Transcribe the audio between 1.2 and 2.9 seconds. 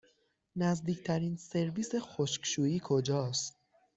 سرویس خشکشویی